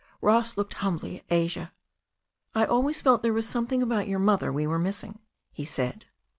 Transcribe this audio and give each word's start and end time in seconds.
Ross 0.19 0.57
looked 0.57 0.73
humbly 0.73 1.17
at 1.17 1.23
Asia. 1.29 1.71
"I 2.55 2.65
always 2.65 2.99
felt 2.99 3.21
there 3.21 3.33
was 3.33 3.47
something 3.47 3.83
about 3.83 4.07
your 4.07 4.17
mother 4.17 4.51
we 4.51 4.65
were 4.65 4.79
missing," 4.79 5.19
he 5.51 5.63
said. 5.63 6.07